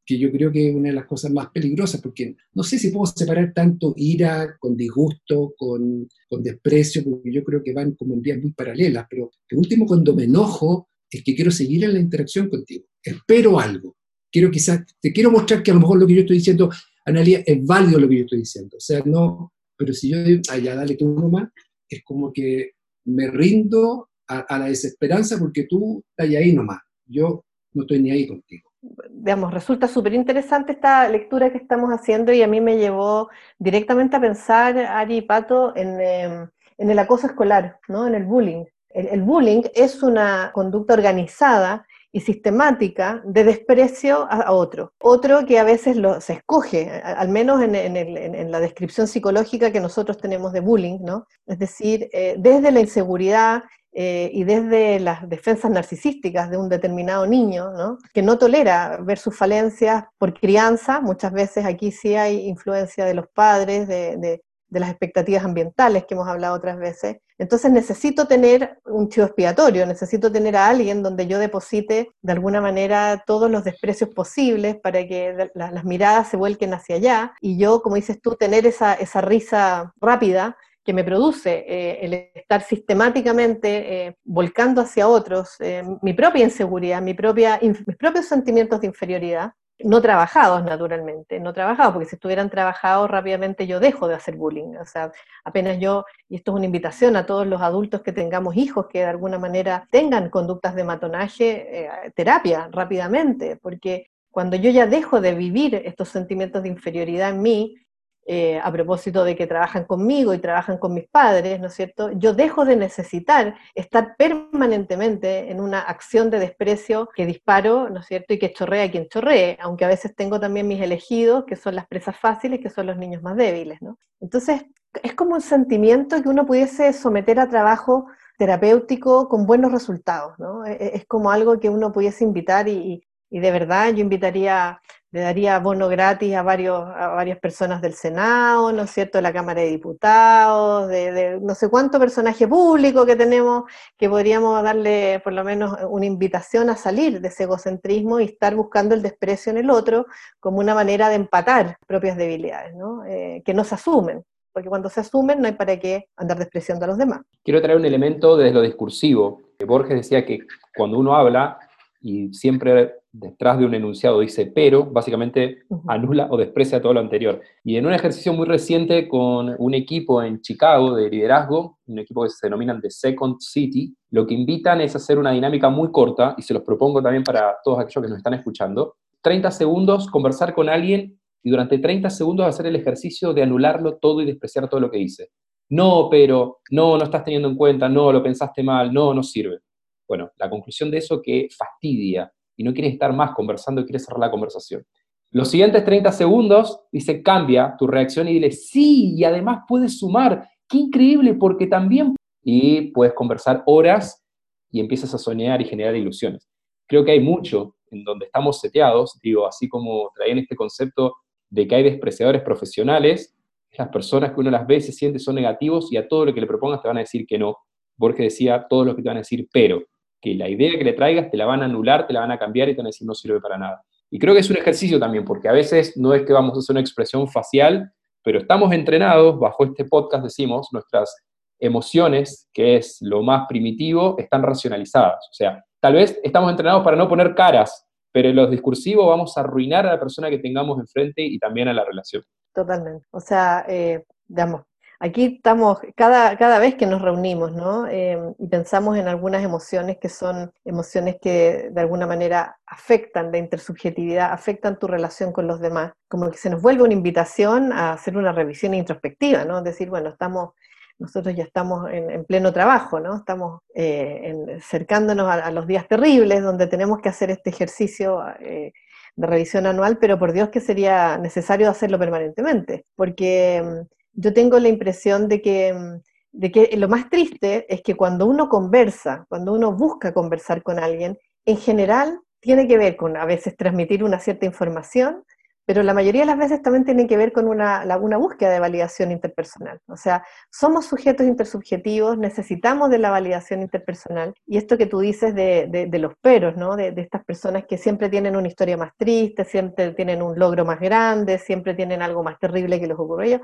[0.04, 2.90] Que yo creo que es una de las cosas más peligrosas, porque no sé si
[2.90, 8.14] puedo separar tanto ira con disgusto, con, con desprecio, porque yo creo que van como
[8.14, 11.94] en vías muy paralelas, pero el último cuando me enojo es que quiero seguir en
[11.94, 13.96] la interacción contigo, espero algo,
[14.30, 16.70] quiero quizás, te quiero mostrar que a lo mejor lo que yo estoy diciendo,
[17.06, 20.42] Analia, es válido lo que yo estoy diciendo, o sea, no, pero si yo digo,
[20.50, 21.48] ah, ya dale tú nomás,
[21.88, 22.72] es como que
[23.06, 28.10] me rindo a, a la desesperanza porque tú estás ahí nomás, yo no estoy ni
[28.10, 28.73] ahí contigo
[29.10, 34.16] digamos, resulta súper interesante esta lectura que estamos haciendo y a mí me llevó directamente
[34.16, 38.06] a pensar, Ari y Pato, en, em, el acoso escolar, ¿no?
[38.06, 38.64] en el bullying.
[38.90, 44.92] El, bullying es una conducta organizada y sistemática de desprecio a, otro.
[45.00, 49.80] Otro que a veces lo, se escoge, al menos en, en, la descripción psicológica que
[49.80, 51.26] nosotros tenemos de bullying, ¿no?
[51.44, 53.64] Es decir, eh, desde la inseguridad
[53.96, 57.98] eh, y desde las defensas narcisísticas de un determinado niño, ¿no?
[58.12, 63.14] que no tolera ver sus falencias por crianza, muchas veces aquí sí hay influencia de
[63.14, 67.18] los padres, de, de, las expectativas ambientales que hemos hablado otras veces.
[67.38, 72.60] Entonces necesito tener un chivo expiatorio, necesito tener a alguien donde yo deposite de alguna
[72.60, 77.82] manera todos los desprecios posibles para que las miradas se vuelquen hacia allá y yo,
[77.82, 84.06] como dices tú, tener esa, esa risa rápida que me produce eh, el estar sistemáticamente
[84.06, 89.52] eh, volcando hacia otros eh, mi propia inseguridad, mi propia, mis propios sentimientos de inferioridad,
[89.78, 94.76] no trabajados naturalmente, no trabajados, porque si estuvieran trabajados rápidamente yo dejo de hacer bullying.
[94.76, 95.10] O sea,
[95.42, 99.00] apenas yo, y esto es una invitación a todos los adultos que tengamos hijos que
[99.00, 105.34] de alguna manera tengan conductas de matonaje, terapia rápidamente, porque cuando yo ya dejo de
[105.34, 107.83] vivir estos sentimientos de inferioridad en mí,
[108.26, 112.10] eh, a propósito de que trabajan conmigo y trabajan con mis padres, ¿no es cierto?
[112.12, 118.06] Yo dejo de necesitar estar permanentemente en una acción de desprecio que disparo, ¿no es
[118.06, 118.32] cierto?
[118.32, 121.74] Y que chorrea a quien chorree, aunque a veces tengo también mis elegidos, que son
[121.74, 123.98] las presas fáciles, que son los niños más débiles, ¿no?
[124.20, 124.64] Entonces,
[125.02, 128.06] es como un sentimiento que uno pudiese someter a trabajo
[128.38, 130.64] terapéutico con buenos resultados, ¿no?
[130.64, 134.80] E, e, es como algo que uno pudiese invitar y, y de verdad yo invitaría
[135.14, 139.22] le daría bono gratis a, varios, a varias personas del Senado, ¿no es cierto?, de
[139.22, 143.62] la Cámara de Diputados, de, no sé cuánto personaje público que tenemos,
[143.96, 148.56] que podríamos darle por lo menos una invitación a salir de ese egocentrismo y estar
[148.56, 150.06] buscando el desprecio en el otro
[150.40, 153.04] como una manera de empatar propias debilidades, ¿no?
[153.04, 154.24] Eh, que no se asumen.
[154.52, 157.20] Porque cuando se asumen no hay para qué andar despreciando a los demás.
[157.44, 159.42] Quiero traer un elemento desde lo discursivo.
[159.56, 160.40] Que Borges decía que
[160.76, 161.56] cuando uno habla,
[162.00, 167.40] y siempre detrás de un enunciado dice pero, básicamente anula o desprecia todo lo anterior.
[167.62, 172.24] Y en un ejercicio muy reciente con un equipo en Chicago de liderazgo, un equipo
[172.24, 176.34] que se denominan The Second City, lo que invitan es hacer una dinámica muy corta,
[176.36, 180.52] y se los propongo también para todos aquellos que nos están escuchando, 30 segundos, conversar
[180.52, 184.80] con alguien y durante 30 segundos hacer el ejercicio de anularlo todo y despreciar todo
[184.80, 185.30] lo que dice.
[185.70, 189.60] No, pero, no, no estás teniendo en cuenta, no, lo pensaste mal, no, no sirve.
[190.06, 194.04] Bueno, la conclusión de eso que fastidia, y no quieres estar más conversando y quieres
[194.04, 194.84] cerrar la conversación.
[195.30, 200.48] Los siguientes 30 segundos dice, cambia tu reacción y dile, sí, y además puedes sumar,
[200.68, 202.14] qué increíble, porque también...
[202.46, 204.22] Y puedes conversar horas
[204.70, 206.46] y empiezas a soñar y generar ilusiones.
[206.86, 211.14] Creo que hay mucho en donde estamos seteados, digo, así como traen este concepto
[211.48, 213.34] de que hay despreciadores profesionales,
[213.78, 216.40] las personas que uno las ve, se siente, son negativos y a todo lo que
[216.40, 217.56] le propongas te van a decir que no.
[217.96, 219.82] Porque decía, todo lo que te van a decir, pero
[220.24, 222.38] que la idea que le traigas te la van a anular, te la van a
[222.38, 223.84] cambiar y te van a decir no sirve para nada.
[224.10, 226.60] Y creo que es un ejercicio también, porque a veces no es que vamos a
[226.60, 231.14] hacer una expresión facial, pero estamos entrenados, bajo este podcast decimos, nuestras
[231.58, 235.28] emociones, que es lo más primitivo, están racionalizadas.
[235.30, 239.36] O sea, tal vez estamos entrenados para no poner caras, pero en los discursivos vamos
[239.36, 242.22] a arruinar a la persona que tengamos enfrente y también a la relación.
[242.54, 243.06] Totalmente.
[243.10, 244.62] O sea, eh, digamos,
[245.04, 247.86] Aquí estamos, cada, cada vez que nos reunimos, ¿no?
[247.86, 253.36] Em, y pensamos en algunas emociones que son emociones que de alguna manera afectan la
[253.36, 257.92] intersubjetividad, afectan tu relación con los demás, como que se nos vuelve una invitación a
[257.92, 259.60] hacer una revisión introspectiva, ¿no?
[259.60, 260.54] Decir, bueno, estamos,
[260.98, 263.16] nosotros ya estamos en, pleno trabajo, ¿no?
[263.16, 268.72] Estamos eh, acercándonos a, los días terribles donde tenemos que hacer este ejercicio eh,
[269.16, 274.58] de revisión anual, pero por Dios que sería necesario hacerlo permanentemente, porque em, yo tengo
[274.58, 276.00] la impresión de que, mm,
[276.32, 280.78] de que lo más triste es que cuando uno conversa, cuando uno busca conversar con
[280.78, 285.24] alguien, en general tiene que ver con a veces transmitir una cierta información,
[285.66, 289.10] pero la mayoría de las veces también tiene que ver con una, búsqueda de validación
[289.10, 289.80] interpersonal.
[289.86, 295.34] O sea, somos sujetos intersubjetivos, necesitamos de la validación interpersonal, y esto que tú dices
[295.34, 296.76] de, los peros, ¿no?
[296.76, 300.80] De, estas personas que siempre tienen una historia más triste, siempre tienen un logro más
[300.80, 303.40] grande, siempre tienen algo más terrible que les ocurrió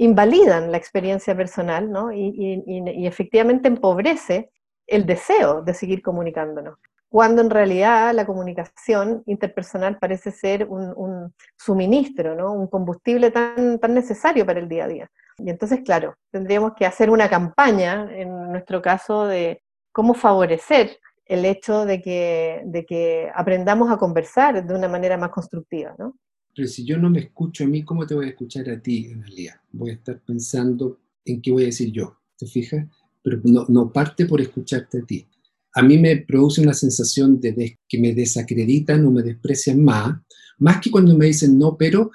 [0.00, 2.12] invalidan la experiencia personal, ¿no?
[2.12, 4.50] y, y efectivamente empobrece
[4.86, 6.78] el deseo de seguir comunicándonos
[7.10, 12.52] cuando en realidad la comunicación interpersonal parece ser un, suministro, ¿no?
[12.52, 15.10] un combustible tan, tan necesario para el día a día.
[15.38, 19.60] Y entonces, claro, tendríamos que hacer una campaña, en nuestro caso, de
[19.90, 25.30] cómo favorecer el hecho de que, de que aprendamos a conversar de una manera más
[25.30, 25.96] constructiva.
[25.98, 26.14] ¿no?
[26.54, 29.10] Pero si yo no me escucho a mí, ¿cómo te voy a escuchar a ti,
[29.12, 29.60] Analia?
[29.80, 32.86] Voy a estar pensando en qué voy a decir yo, ¿te fijas?
[33.22, 35.26] Pero no, no parte por escucharte a ti
[35.74, 40.20] a mí me produce una sensación de, que me desacreditan o me desprecian más,
[40.58, 42.10] más que cuando me dicen no, pero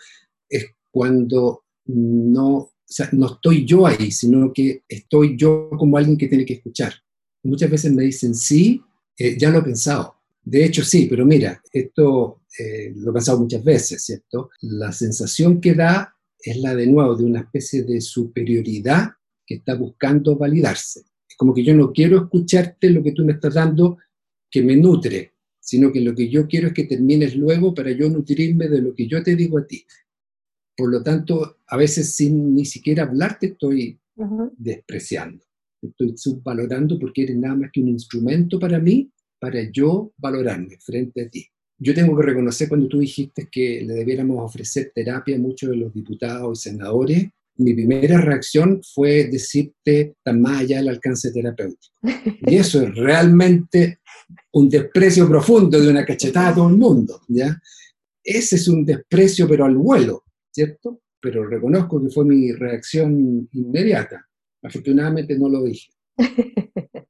[0.50, 2.72] es cuando no,
[3.14, 6.94] no estoy yo ahí, sino que estoy yo como alguien que tiene que escuchar.
[7.44, 8.82] Muchas veces me dicen sí,
[9.18, 10.16] eh, ya lo he pensado.
[10.44, 14.50] De hecho, sí, pero mira, esto eh, lo he pensado muchas veces, ¿cierto?
[14.62, 16.15] La sensación que da
[16.52, 19.10] es la de nuevo de una especie de superioridad
[19.46, 21.06] que está buscando validarse
[21.36, 23.98] como que yo no quiero escucharte lo que tú me estás dando
[24.50, 28.10] que me nutre, sino que lo que yo quiero es que termines luego para yo
[28.10, 29.86] nutrirme de lo que yo te digo a ti.
[30.78, 34.00] Por lo tanto, a veces sin ni siquiera hablarte estoy
[34.58, 35.44] despreciando,
[35.82, 41.24] estoy subvalorando porque eres nada más que un instrumento para mí, para yo valorarme frente
[41.24, 41.46] a ti.
[41.78, 45.78] Yo tengo que reconocer cuando tú dijiste que le debiéramos ofrecer terapia a muchos de
[45.78, 51.96] los diputados y senadores, mi primera reacción fue decirte tan más allá del alcance terapéutico.
[52.42, 54.00] Y eso es realmente
[54.54, 57.58] un desprecio profundo de una cachetada a todo el mundo, ¿ya?
[58.24, 61.02] Ese es un desprecio, pero al vuelo, ¿cierto?
[61.22, 64.26] Pero reconozco que fue mi reacción inmediata.
[64.64, 65.92] Afortunadamente no lo dije.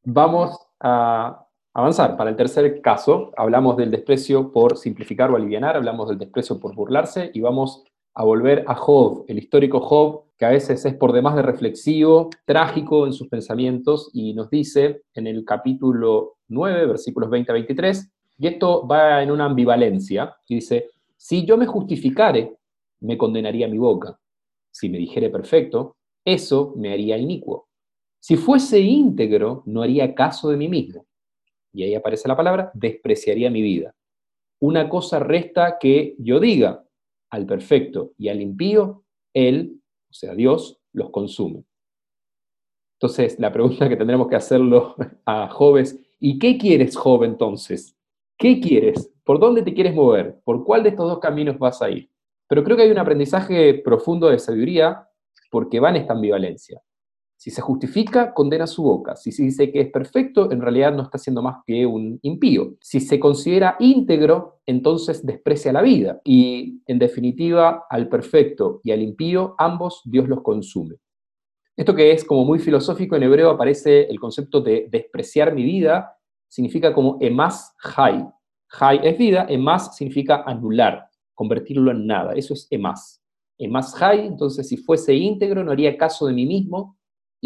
[0.04, 1.45] Vamos a
[1.76, 2.16] avanzar.
[2.16, 6.74] Para el tercer caso, hablamos del desprecio por simplificar o aliviar, hablamos del desprecio por
[6.74, 7.84] burlarse y vamos
[8.14, 12.30] a volver a Job, el histórico Job, que a veces es por demás de reflexivo,
[12.46, 18.10] trágico en sus pensamientos, y nos dice en el capítulo 9, versículos 20 a 23,
[18.38, 22.56] y esto va en una ambivalencia, y dice, si yo me justificare,
[23.02, 24.18] me condenaría mi boca.
[24.72, 27.68] Si me dijere perfecto, eso me haría inicuo.
[28.20, 31.06] Si fuese íntegro, no haría caso de mí mismo.
[31.76, 33.94] Y ahí aparece la palabra, despreciaría mi vida.
[34.62, 36.86] Una cosa resta que yo diga,
[37.30, 41.66] al perfecto y al impío, Él, o sea, Dios, los consume.
[42.98, 45.84] Entonces, la pregunta que tendremos que hacerlo a Job
[46.20, 47.98] ¿y qué quieres, Job, entonces?
[48.38, 49.12] ¿Qué quieres?
[49.26, 50.40] ¿Por dónde te quieres mover?
[50.46, 52.10] ¿Por cuál de estos dos caminos vas a ir?
[52.48, 55.10] Pero creo que hay un aprendizaje profundo de sabiduría
[55.52, 56.82] porque va en esta ambivalencia.
[57.46, 59.16] Si se justifica, condena su boca.
[59.16, 62.74] Si se dice que es perfecto, en realidad no está siendo más que un impío.
[62.82, 66.20] Si se considera íntegro, entonces desprecia la vida.
[66.24, 70.96] Y en definitiva, al perfecto y al impío, ambos Dios los consume.
[71.78, 76.18] Esto que es como muy filosófico en hebreo aparece el concepto de despreciar mi vida,
[76.48, 78.26] significa como emas hay.
[78.80, 82.34] Hay es vida, emas significa anular, convertirlo en nada.
[82.34, 83.22] Eso es emas.
[83.60, 86.98] Emas hay, entonces si fuese íntegro no haría caso de mí mismo,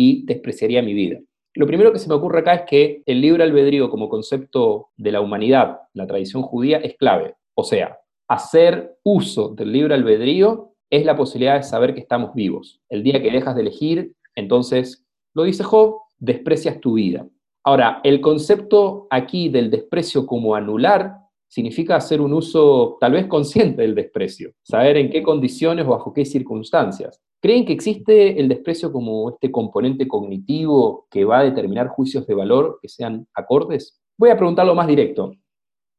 [0.02, 1.20] y despreciaría mi vida.
[1.56, 5.12] Lo primero que se me ocurre acá es que el libre albedrío como concepto de
[5.12, 7.36] la humanidad, la tradición judía, es clave.
[7.54, 7.98] O sea,
[8.30, 12.80] hacer uso del libre albedrío es la posibilidad de saber que estamos vivos.
[12.88, 17.28] El día que dejas de elegir, entonces, lo dice Job, desprecias tu vida.
[17.66, 21.18] Ahora, el concepto aquí del desprecio como anular
[21.50, 26.14] significa hacer un uso tal vez consciente del desprecio, saber en qué condiciones o bajo
[26.14, 27.22] qué circunstancias.
[27.42, 32.36] ¿Creen que existe el desprecio como este componente cognitivo que va a determinar juicios de
[32.36, 34.02] valor que sean acordes?
[34.18, 35.34] Voy a preguntarlo más directo.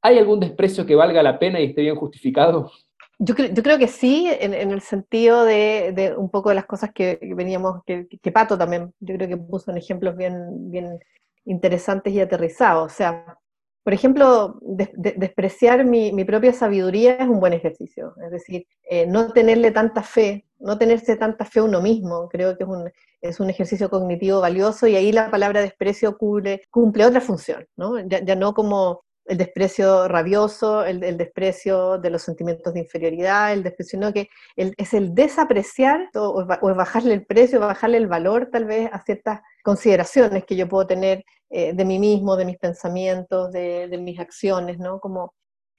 [0.02, 2.70] ¿Hay algún desprecio que valga la pena y esté bien justificado?
[3.18, 7.82] Yo, creo que sí, en, el sentido de, un poco de las cosas que veníamos,
[7.84, 10.98] que, Pato también, yo creo que puso en ejemplos bien, bien
[11.44, 12.90] interesantes y aterrizados.
[12.90, 13.38] O sea,
[13.82, 19.70] por ejemplo, despreciar mi, propia sabiduría es un buen ejercicio, es decir, eh, no tenerle
[19.70, 22.90] tanta fe, no tenerse tanta fe a uno mismo, creo que es un,
[23.22, 27.98] es un ejercicio cognitivo valioso y ahí la palabra desprecio cumple, cumple otra función, ¿no?
[28.00, 33.98] Ya, no como el desprecio rabioso, el, desprecio de los sentimientos de inferioridad, el desprecio,
[33.98, 38.90] sino que es el desapreciar o, o bajarle el precio, bajarle el valor tal vez
[38.92, 43.88] a ciertas consideraciones que yo puedo tener eh, de mí mismo, de mis pensamientos, de,
[44.00, 45.00] mis acciones, ¿no?
[45.00, 45.34] Como,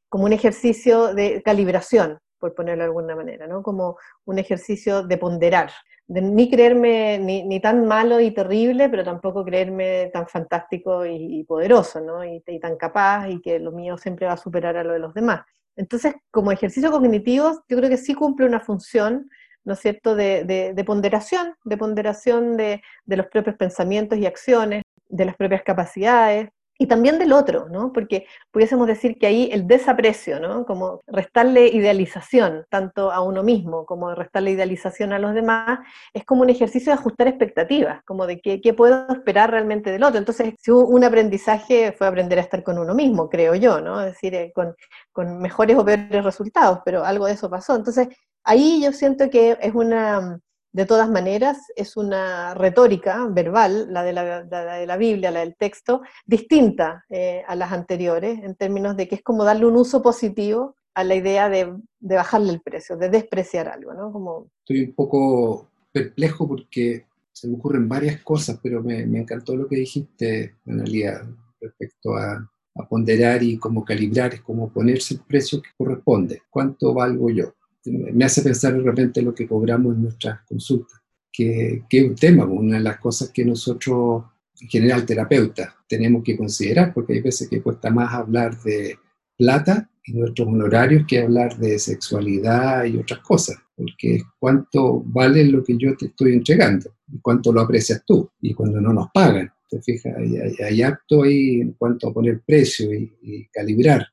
[0.10, 2.20] como un ejercicio de calibración.
[2.40, 3.62] por ponerlo de alguna manera, ¿no?
[3.64, 5.72] Como un ejercicio de ponderar,
[6.12, 12.02] de ni creerme ni, tan malo y terrible, pero tampoco creerme tan fantástico y, poderoso,
[12.02, 12.26] ¿no?
[12.26, 15.14] Y, tan capaz y que lo mío siempre va a superar a lo de los
[15.14, 15.46] demás.
[15.78, 19.30] Entonces, como ejercicio cognitivo, yo creo que sí cumple una función,
[19.64, 25.26] ¿no es cierto?, de, ponderación, de ponderación de, de los propios pensamientos y acciones, de
[25.26, 26.50] las propias capacidades,
[26.82, 27.94] y también del otro, ¿no?
[27.94, 30.66] Porque pudiésemos decir que ahí el desaprecio, ¿no?
[30.66, 35.78] Como restarle idealización tanto a uno mismo como restarle idealización a los demás,
[36.12, 40.18] es como un ejercicio de ajustar expectativas, como de qué, puedo esperar realmente del otro.
[40.18, 44.02] Entonces, si un aprendizaje fue aprender a estar con uno mismo, creo yo, ¿no?
[44.02, 47.76] Es decir, eh, con mejores o peores resultados, pero algo de eso pasó.
[47.76, 48.08] Entonces,
[48.44, 50.40] ahí yo siento que es una
[50.74, 55.56] de todas maneras, es una retórica verbal, la de la, de la Biblia, la del
[55.56, 60.02] texto, distinta eh, a las anteriores, en términos de que es como darle un uso
[60.02, 64.12] positivo a la idea de, bajarle el precio, de despreciar algo, ¿no?
[64.12, 64.48] Como...
[64.60, 69.78] Estoy un poco perplejo porque se me ocurren varias cosas, pero me, encantó lo que
[69.78, 71.28] dijiste, Analia,
[71.60, 72.48] respecto a,
[72.90, 76.42] ponderar y cómo calibrar, es como ponerse el precio que corresponde.
[76.50, 77.54] ¿Cuánto valgo yo?
[77.86, 81.02] Me hace pensar de repente lo que cobramos en nuestras consultas,
[81.32, 84.26] que, es un tema, una de las cosas que nosotros,
[84.60, 88.98] en general terapeutas, tenemos que considerar, porque hay veces que cuesta más hablar de
[89.38, 95.44] plata y nuestros honorarios que hablar de sexualidad y otras cosas, porque es cuánto vale
[95.46, 99.08] lo que yo te estoy entregando y cuánto lo aprecias tú, y cuando no nos
[99.14, 99.52] pagan.
[99.70, 104.06] Te fijas, hay, acto ahí en cuanto a poner precio y, y calibrar.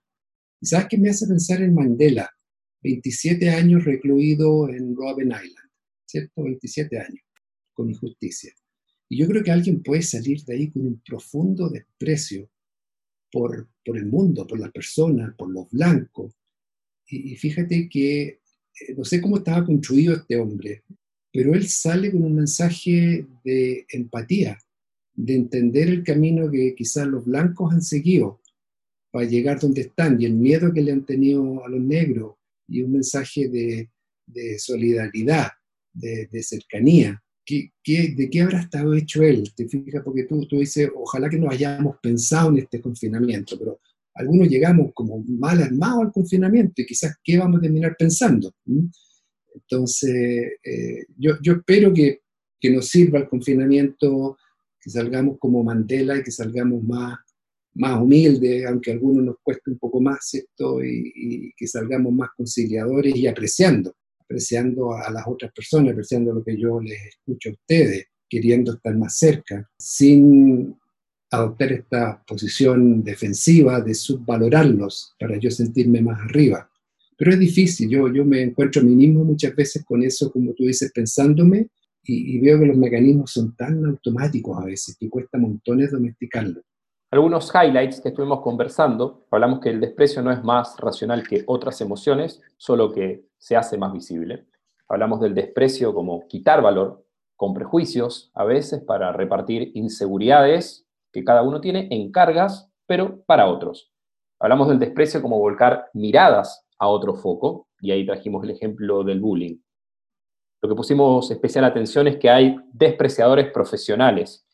[0.61, 2.31] ¿Y sabes qué me hace pensar en Mandela?
[2.83, 5.71] 27 años recluido en Robben Island,
[6.07, 6.43] ¿cierto?
[6.43, 7.25] 27 años,
[7.73, 8.53] con injusticia.
[9.09, 12.51] Y yo creo que alguien puede salir de ahí con un profundo desprecio
[13.33, 16.35] por, por el mundo, por las personas, por los blancos.
[17.07, 18.41] Y, fíjate que eh,
[18.97, 20.85] no sé cómo estaba construido este hombre,
[21.33, 24.59] pero él sale con un mensaje de empatía,
[25.15, 28.41] de entender el camino que quizás los blancos han seguido
[29.11, 32.38] para llegar donde están y el miedo que le han tenido a los negros
[32.69, 33.91] y un mensaje de,
[34.27, 35.49] de solidaridad,
[35.93, 37.21] de, de cercanía.
[37.45, 39.51] ¿Qué, qué, de qué habrá estado hecho él?
[39.57, 40.03] ¿Te fijas?
[40.05, 43.81] Porque tú, tú dices, ojalá que no hayamos pensado en este confinamiento, pero
[44.15, 48.53] algunos llegamos como mal armados al confinamiento y quizás qué vamos a terminar pensando.
[49.55, 52.21] Entonces, eh, yo, yo, espero que,
[52.61, 54.37] que, nos sirva el confinamiento,
[54.81, 57.19] que salgamos como Mandela y que salgamos más
[57.75, 62.31] más humilde, aunque a algunos nos cueste un poco más esto, y, que salgamos más
[62.37, 67.53] conciliadores y apreciando, apreciando a las otras personas, apreciando lo que yo les escucho a
[67.53, 70.77] ustedes, queriendo estar más cerca, sin
[71.31, 76.71] adoptar esta posición defensiva de subvalorarlos para yo sentirme más arriba.
[77.17, 80.53] Pero es difícil, yo, yo me encuentro a mí mismo muchas veces con eso, como
[80.55, 81.69] tú dices, pensándome,
[82.03, 86.65] y, y veo que los mecanismos son tan automáticos a veces que cuesta montones domesticarlos
[87.11, 91.81] algunos highlights que estuvimos conversando, hablamos que el desprecio no es más racional que otras
[91.81, 94.47] emociones, solo que se hace más visible.
[94.89, 97.05] Hablamos del desprecio como quitar valor,
[97.35, 103.47] con prejuicios, a veces para repartir inseguridades que cada uno tiene en cargas, pero para
[103.47, 103.93] otros.
[104.41, 109.21] Hablamos del desprecio como volcar miradas a otro foco, y ahí trajimos el ejemplo del
[109.21, 109.57] bullying.
[110.61, 114.48] Lo que pusimos especial atención es que hay despreciadores profesionales,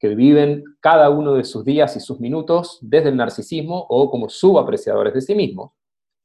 [0.00, 4.30] que viven cada uno de sus días y sus minutos desde el narcisismo o como
[4.30, 5.72] subapreciadores de sí mismos.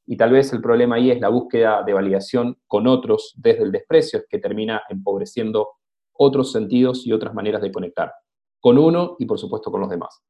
[0.07, 3.71] Y tal vez el problema ahí es la búsqueda de validación con otros desde el
[3.73, 5.67] desprecio, que termina empobreciendo
[6.13, 8.13] otros sentidos y otras maneras de conectar,
[8.61, 10.23] con uno y por supuesto con los demás.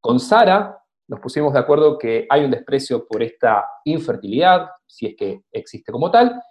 [0.00, 0.76] Con Sara
[1.06, 5.92] nos pusimos de acuerdo que hay un desprecio por esta infertilidad, si es que existe
[5.92, 6.42] como tal,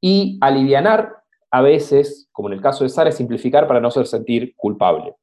[0.00, 1.12] y alivianar
[1.50, 5.16] a veces, como en el caso de Sara, es simplificar para no ser sentir culpable.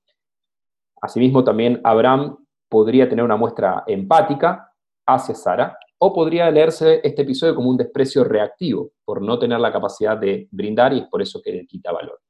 [1.02, 2.38] Asimismo, también Abraham
[2.70, 4.72] podría tener una muestra empática
[5.06, 9.72] hacia Sara, o podría leerse este episodio como un desprecio reactivo, por no tener la
[9.72, 12.22] capacidad de brindar y es por eso que le quita valor.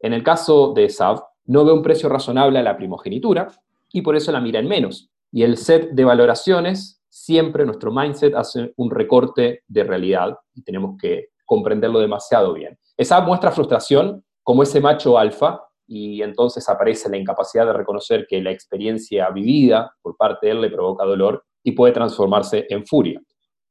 [0.00, 3.48] En el caso de Sav, no ve un precio razonable a la primogenitura
[3.90, 5.10] y por eso la mira en menos.
[5.32, 10.96] Y el set de valoraciones, siempre nuestro mindset hace un recorte de realidad y tenemos
[11.00, 12.78] que comprenderlo demasiado bien.
[12.96, 18.42] Esa muestra frustración como ese macho alfa y entonces aparece la incapacidad de reconocer que
[18.42, 23.20] la experiencia vivida por parte de él le provoca dolor y puede transformarse en furia.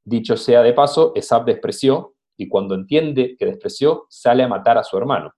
[0.03, 4.83] Dicho sea de paso, Esab despreció y cuando entiende que despreció, sale a matar a
[4.83, 5.31] su hermano.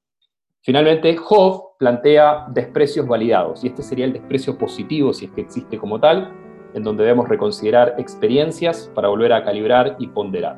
[0.61, 5.77] Finalmente, Job plantea desprecios validados, y este sería el desprecio positivo, si es que existe
[5.77, 6.33] como tal,
[6.73, 10.57] en donde debemos reconsiderar experiencias para volver a calibrar y ponderar.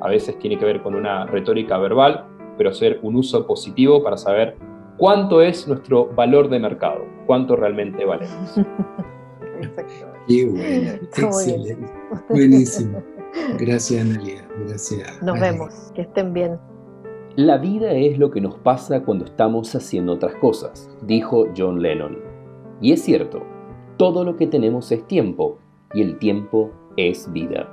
[0.00, 2.26] a veces tiene que ver con una retórica verbal,
[2.58, 4.56] pero ser un uso positivo para saber
[4.96, 8.54] cuánto es nuestro valor de mercado, cuánto realmente valemos.
[10.28, 11.88] Qué bueno, excelente.
[12.28, 13.02] Buenísimo.
[13.58, 14.46] Gracias, Analia.
[14.66, 15.22] Gracias.
[15.22, 15.92] Nos vemos.
[15.94, 16.58] Que estén bien.
[17.36, 22.18] La vida es lo que nos pasa cuando estamos haciendo otras cosas, dijo John Lennon.
[22.80, 23.42] Y es cierto,
[23.98, 25.58] todo lo que tenemos es tiempo
[25.94, 27.68] y el tiempo es vida.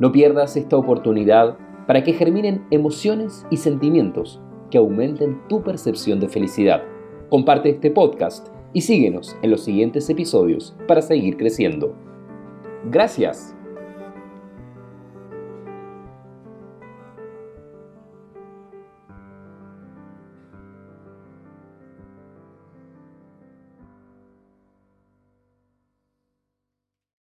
[0.00, 4.40] No pierdas esta oportunidad para que germinen emociones y sentimientos
[4.74, 6.82] que aumenten tu percepción de felicidad.
[7.30, 11.94] Comparte este podcast y síguenos en los siguientes episodios para seguir creciendo.
[12.90, 13.53] Gracias